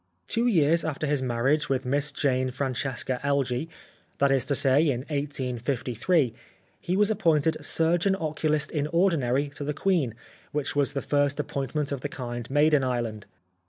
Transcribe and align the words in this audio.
Two 0.27 0.47
years 0.47 0.83
after 0.83 1.05
his 1.05 1.21
marriage 1.21 1.69
with 1.69 1.85
Miss 1.85 2.11
Jane 2.11 2.49
Francesca 2.49 3.19
Elgee, 3.23 3.67
that 4.17 4.31
is 4.31 4.45
to 4.45 4.55
say 4.55 4.89
in 4.89 5.01
1853, 5.01 6.33
he 6.79 6.97
was 6.97 7.11
appointed 7.11 7.55
Surgeon 7.63 8.15
Oculist 8.15 8.71
in 8.71 8.87
Ordinary 8.87 9.47
to 9.49 9.63
the 9.63 9.75
Queen, 9.75 10.15
which 10.51 10.75
was 10.75 10.93
the 10.93 11.03
first 11.03 11.39
appointment 11.39 11.91
of 11.91 12.01
the 12.01 12.09
kind 12.09 12.49
made 12.49 12.73
in 12.73 12.83
Ireland. 12.83 13.27